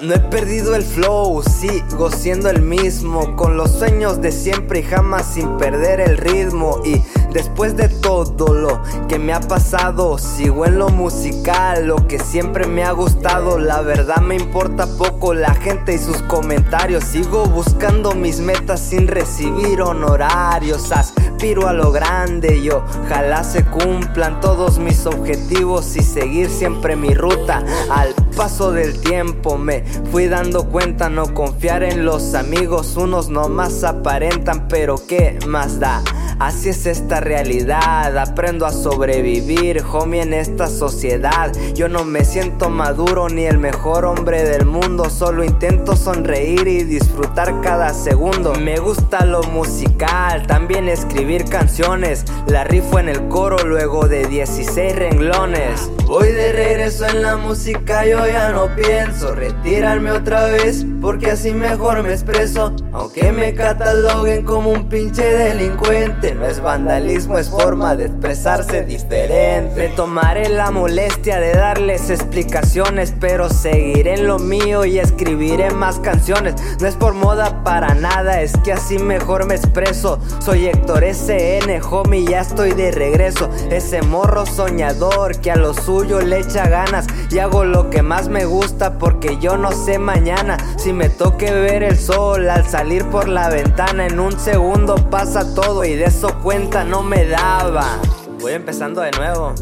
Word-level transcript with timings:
No 0.00 0.14
he 0.14 0.18
perdido 0.30 0.76
el 0.76 0.84
flow, 0.84 1.42
sigo 1.42 2.08
siendo 2.12 2.48
el 2.48 2.62
mismo, 2.62 3.34
con 3.34 3.56
los 3.56 3.72
sueños 3.72 4.20
de 4.20 4.30
siempre 4.30 4.78
y 4.78 4.82
jamás 4.84 5.34
sin 5.34 5.56
perder 5.56 5.98
el 5.98 6.16
ritmo. 6.16 6.80
Y 6.84 7.02
después 7.32 7.76
de 7.76 7.88
todo 7.88 8.54
lo 8.54 8.80
que 9.08 9.18
me 9.18 9.32
ha 9.32 9.40
pasado, 9.40 10.18
sigo 10.18 10.66
en 10.66 10.78
lo 10.78 10.88
musical, 10.88 11.86
lo 11.88 12.06
que 12.06 12.20
siempre 12.20 12.68
me 12.68 12.84
ha 12.84 12.92
gustado. 12.92 13.58
La 13.58 13.80
verdad 13.80 14.20
me 14.20 14.36
importa 14.36 14.86
poco 14.86 15.34
la 15.34 15.54
gente 15.54 15.94
y 15.94 15.98
sus 15.98 16.22
comentarios. 16.22 17.02
Sigo 17.02 17.46
buscando 17.46 18.14
mis 18.14 18.38
metas 18.38 18.78
sin 18.78 19.08
recibir 19.08 19.82
honorarios. 19.82 20.92
Aspiro 21.38 21.68
a 21.68 21.72
lo 21.72 21.92
grande 21.92 22.56
y 22.56 22.68
ojalá 22.68 23.44
se 23.44 23.64
cumplan 23.64 24.40
todos 24.40 24.80
mis 24.80 25.06
objetivos 25.06 25.94
y 25.94 26.02
seguir 26.02 26.50
siempre 26.50 26.96
mi 26.96 27.14
ruta 27.14 27.62
al 27.92 28.12
paso 28.36 28.72
del 28.72 29.00
tiempo 29.00 29.56
me 29.56 29.84
fui 30.10 30.26
dando 30.26 30.64
cuenta 30.68 31.08
no 31.08 31.32
confiar 31.34 31.84
en 31.84 32.04
los 32.04 32.34
amigos, 32.34 32.96
unos 32.96 33.28
nomás 33.28 33.84
aparentan, 33.84 34.66
pero 34.66 34.96
¿qué 35.06 35.38
más 35.46 35.78
da? 35.78 36.02
Así 36.38 36.68
es 36.68 36.86
esta 36.86 37.18
realidad, 37.18 38.16
aprendo 38.16 38.64
a 38.64 38.70
sobrevivir, 38.70 39.82
homie, 39.90 40.22
en 40.22 40.32
esta 40.32 40.68
sociedad. 40.68 41.52
Yo 41.74 41.88
no 41.88 42.04
me 42.04 42.24
siento 42.24 42.70
maduro 42.70 43.28
ni 43.28 43.44
el 43.44 43.58
mejor 43.58 44.04
hombre 44.04 44.44
del 44.44 44.64
mundo, 44.64 45.10
solo 45.10 45.42
intento 45.42 45.96
sonreír 45.96 46.68
y 46.68 46.84
disfrutar 46.84 47.60
cada 47.60 47.92
segundo. 47.92 48.54
Me 48.54 48.78
gusta 48.78 49.24
lo 49.24 49.42
musical, 49.42 50.46
también 50.46 50.88
escribir 50.88 51.44
canciones. 51.44 52.24
La 52.46 52.62
rifo 52.62 53.00
en 53.00 53.08
el 53.08 53.26
coro 53.26 53.58
luego 53.66 54.06
de 54.06 54.26
16 54.26 54.94
renglones. 54.94 55.90
Voy 56.06 56.32
de 56.32 56.52
regreso 56.52 57.04
en 57.06 57.20
la 57.20 57.36
música, 57.36 58.06
yo 58.06 58.26
ya 58.26 58.50
no 58.50 58.74
pienso 58.76 59.34
retirarme 59.34 60.12
otra 60.12 60.46
vez, 60.46 60.86
porque 61.02 61.32
así 61.32 61.52
mejor 61.52 62.02
me 62.02 62.12
expreso. 62.12 62.74
Aunque 62.92 63.30
me 63.32 63.52
cataloguen 63.54 64.44
como 64.44 64.70
un 64.70 64.88
pinche 64.88 65.22
delincuente, 65.22 66.27
no 66.34 66.46
es 66.46 66.60
vandalismo, 66.60 67.38
es 67.38 67.50
forma 67.50 67.94
de 67.94 68.06
expresarse 68.06 68.84
diferente. 68.84 69.74
Me 69.76 69.88
tomaré 69.88 70.48
la 70.48 70.70
molestia 70.70 71.38
de 71.38 71.52
darles 71.52 72.08
explicaciones, 72.10 73.14
pero 73.20 73.50
seguiré 73.50 74.14
en 74.14 74.26
lo 74.26 74.38
mío 74.38 74.84
y 74.84 74.98
escribiré 74.98 75.70
más 75.70 75.98
canciones. 75.98 76.54
No 76.80 76.86
es 76.86 76.96
por 76.96 77.14
moda 77.14 77.62
para 77.64 77.94
nada, 77.94 78.40
es 78.40 78.56
que 78.64 78.72
así 78.72 78.98
mejor 78.98 79.46
me 79.46 79.56
expreso. 79.56 80.18
Soy 80.40 80.66
Héctor 80.66 81.04
SN, 81.04 81.80
homie, 81.90 82.24
ya 82.24 82.40
estoy 82.40 82.72
de 82.72 82.92
regreso. 82.92 83.50
Ese 83.70 84.02
morro 84.02 84.46
soñador 84.46 85.38
que 85.40 85.50
a 85.50 85.56
lo 85.56 85.74
suyo 85.74 85.98
yo 86.08 86.20
le 86.20 86.38
echa 86.38 86.68
ganas 86.68 87.06
y 87.30 87.38
hago 87.38 87.64
lo 87.64 87.90
que 87.90 88.02
más 88.02 88.28
me 88.28 88.46
gusta 88.46 88.98
porque 88.98 89.36
yo 89.38 89.56
no 89.58 89.72
sé 89.72 89.98
mañana 89.98 90.56
si 90.76 90.92
me 90.92 91.10
toque 91.10 91.52
ver 91.52 91.82
el 91.82 91.98
sol 91.98 92.48
al 92.48 92.66
salir 92.66 93.04
por 93.06 93.28
la 93.28 93.50
ventana 93.50 94.06
en 94.06 94.18
un 94.20 94.38
segundo 94.38 94.94
pasa 95.10 95.54
todo 95.54 95.84
y 95.84 95.94
de 95.94 96.10
eso 96.18 96.36
cuenta 96.40 96.82
no 96.82 97.04
me 97.04 97.26
daba. 97.26 98.00
Voy 98.40 98.52
empezando 98.54 99.02
de 99.02 99.12
nuevo, 99.12 99.54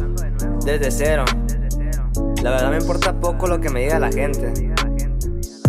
desde 0.65 0.89
cero. 0.89 1.23
La 2.41 2.49
verdad 2.49 2.71
me 2.71 2.77
importa 2.77 3.13
poco 3.13 3.45
lo 3.45 3.61
que 3.61 3.69
me 3.69 3.81
diga 3.81 3.99
la 3.99 4.11
gente. 4.11 4.51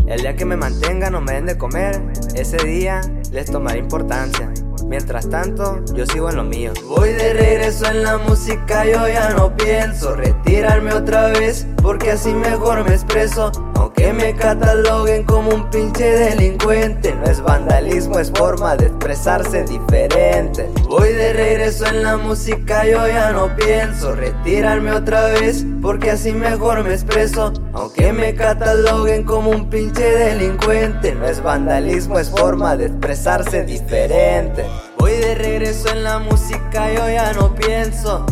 El 0.06 0.20
día 0.22 0.34
que 0.34 0.46
me 0.46 0.56
mantengan 0.56 1.14
o 1.14 1.20
me 1.20 1.34
den 1.34 1.44
de 1.44 1.58
comer, 1.58 2.02
ese 2.34 2.56
día 2.66 3.02
les 3.30 3.50
tomaré 3.50 3.80
importancia. 3.80 4.50
Mientras 4.86 5.28
tanto, 5.28 5.84
yo 5.92 6.06
sigo 6.06 6.30
en 6.30 6.36
lo 6.36 6.44
mío. 6.44 6.72
Voy 6.86 7.10
de 7.10 7.34
regreso 7.34 7.84
en 7.90 8.02
la 8.02 8.16
música, 8.16 8.86
yo 8.86 9.06
ya 9.06 9.34
no 9.34 9.54
pienso 9.54 10.16
retirarme 10.16 10.94
otra 10.94 11.26
vez, 11.26 11.66
porque 11.82 12.12
así 12.12 12.32
mejor 12.32 12.88
me 12.88 12.94
expreso. 12.94 13.52
Aunque 13.98 14.12
me 14.12 14.34
cataloguen 14.36 15.24
como 15.24 15.50
un 15.50 15.70
pinche 15.70 16.04
delincuente, 16.04 17.12
no 17.16 17.24
es 17.24 17.42
vandalismo, 17.42 18.20
es 18.20 18.30
forma 18.30 18.76
de 18.76 18.86
expresarse 18.86 19.64
diferente. 19.64 20.70
Voy 20.84 21.12
de 21.14 21.32
regreso 21.32 21.84
en 21.84 22.04
la 22.04 22.16
música, 22.16 22.86
yo 22.86 23.08
ya 23.08 23.32
no 23.32 23.56
pienso 23.56 24.14
retirarme 24.14 24.92
otra 24.92 25.24
vez, 25.30 25.66
porque 25.82 26.12
así 26.12 26.30
mejor 26.30 26.84
me 26.84 26.94
expreso. 26.94 27.52
Aunque 27.72 28.12
me 28.12 28.36
cataloguen 28.36 29.24
como 29.24 29.50
un 29.50 29.68
pinche 29.68 30.04
delincuente, 30.04 31.16
no 31.16 31.26
es 31.26 31.42
vandalismo, 31.42 32.20
es 32.20 32.30
forma 32.30 32.76
de 32.76 32.86
expresarse 32.86 33.64
diferente. 33.64 34.64
Voy 35.00 35.10
de 35.14 35.34
regreso 35.34 35.88
en 35.88 36.04
la 36.04 36.20
música, 36.20 36.92
yo 36.92 37.10
ya 37.10 37.32
no 37.32 37.52
pienso. 37.52 38.24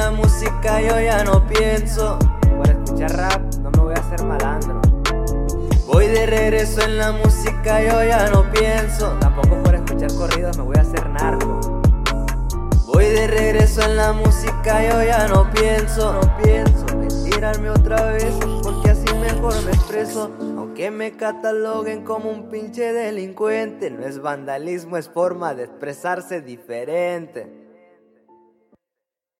La 0.00 0.10
música, 0.12 0.80
yo 0.80 0.98
ya 0.98 1.22
no 1.24 1.46
pienso. 1.46 2.18
Por 2.56 2.70
escuchar 2.70 3.14
rap, 3.18 3.54
no 3.56 3.70
me 3.70 3.78
voy 3.80 3.94
a 3.94 3.98
hacer 3.98 4.24
malandro. 4.24 4.80
Voy 5.86 6.06
de 6.06 6.24
regreso 6.24 6.80
en 6.82 6.96
la 6.96 7.12
música, 7.12 7.82
yo 7.82 8.02
ya 8.02 8.30
no 8.30 8.50
pienso. 8.50 9.10
Tampoco 9.20 9.62
por 9.62 9.74
escuchar 9.74 10.10
corridos 10.14 10.56
me 10.56 10.62
voy 10.62 10.76
a 10.78 10.80
hacer 10.80 11.06
narco. 11.10 11.82
Voy 12.86 13.04
de 13.04 13.26
regreso 13.26 13.82
en 13.82 13.96
la 13.96 14.14
música, 14.14 14.82
yo 14.88 15.04
ya 15.04 15.28
no 15.28 15.50
pienso, 15.50 16.14
no 16.14 16.36
pienso 16.42 16.86
retirarme 16.86 17.68
otra 17.68 18.12
vez, 18.12 18.34
porque 18.62 18.90
así 18.90 19.14
mejor 19.20 19.54
me 19.64 19.72
expreso. 19.72 20.30
Aunque 20.40 20.90
me 20.90 21.14
cataloguen 21.14 22.04
como 22.04 22.30
un 22.30 22.48
pinche 22.48 22.94
delincuente, 22.94 23.90
no 23.90 24.06
es 24.06 24.18
vandalismo, 24.22 24.96
es 24.96 25.10
forma 25.10 25.54
de 25.54 25.64
expresarse 25.64 26.40
diferente. 26.40 27.59